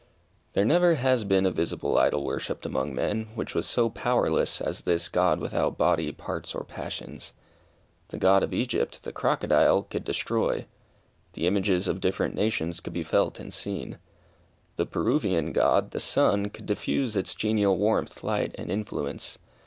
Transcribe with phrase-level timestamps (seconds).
[0.53, 4.81] There never has been a visible idol worshipped among men, which was so powerless as
[4.81, 7.33] this "God without body, parts, or passions."
[8.07, 10.65] The god of Egypt, the crocodile, could destroy.
[11.33, 13.99] The images of different nations could be felt and seen.
[14.75, 19.37] The Peruvian god, the Sun, could diffuse its genial warmth, light, and influence.